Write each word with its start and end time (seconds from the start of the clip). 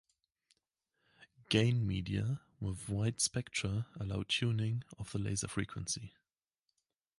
"Gain 1.49 1.85
media" 1.85 2.41
with 2.59 2.89
wide 2.89 3.21
spectra 3.21 3.85
allow 3.99 4.23
tuning 4.27 4.83
of 4.97 5.11
the 5.11 5.19
laser 5.19 5.47
frequency. 5.47 6.15